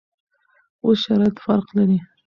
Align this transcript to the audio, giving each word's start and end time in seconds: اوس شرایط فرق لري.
اوس 0.83 0.97
شرایط 1.05 1.35
فرق 1.45 1.67
لري. 1.77 1.97